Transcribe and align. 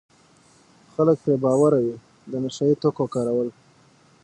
خلک 0.93 1.17
پرې 1.23 1.35
بې 1.37 1.41
باوره 1.43 1.79
وي 1.85 1.95
د 2.31 2.33
نشه 2.43 2.63
یي 2.69 2.75
توکو 2.81 3.05
کارول. 3.13 3.49